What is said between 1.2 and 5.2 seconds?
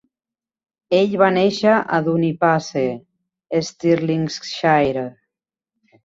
va néixer a Dunipace, Stirlingshire.